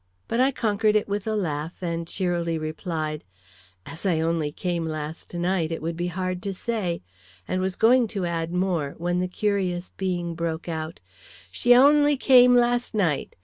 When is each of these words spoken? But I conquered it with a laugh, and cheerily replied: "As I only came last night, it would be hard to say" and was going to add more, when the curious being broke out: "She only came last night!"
But 0.27 0.39
I 0.39 0.49
conquered 0.51 0.95
it 0.95 1.07
with 1.07 1.27
a 1.27 1.35
laugh, 1.35 1.83
and 1.83 2.07
cheerily 2.07 2.57
replied: 2.57 3.23
"As 3.85 4.03
I 4.03 4.19
only 4.19 4.51
came 4.51 4.87
last 4.87 5.31
night, 5.35 5.71
it 5.71 5.79
would 5.79 5.95
be 5.95 6.07
hard 6.07 6.41
to 6.41 6.55
say" 6.55 7.03
and 7.47 7.61
was 7.61 7.75
going 7.75 8.07
to 8.17 8.25
add 8.25 8.51
more, 8.51 8.95
when 8.97 9.19
the 9.19 9.27
curious 9.27 9.91
being 9.97 10.33
broke 10.33 10.67
out: 10.67 10.99
"She 11.51 11.75
only 11.75 12.17
came 12.17 12.55
last 12.55 12.95
night!" 12.95 13.35